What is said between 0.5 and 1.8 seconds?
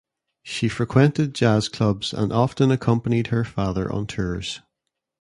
frequented jazz